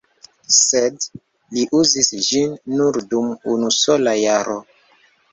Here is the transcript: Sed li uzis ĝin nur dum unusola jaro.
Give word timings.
Sed 0.59 0.95
li 1.57 1.65
uzis 1.79 2.09
ĝin 2.27 2.55
nur 2.79 2.97
dum 3.11 3.27
unusola 3.57 4.15
jaro. 4.21 4.57